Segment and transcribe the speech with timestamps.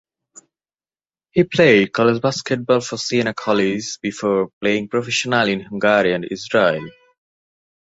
[1.29, 6.89] He played college basketball for Siena College before playing professionally in Hungary and Israel.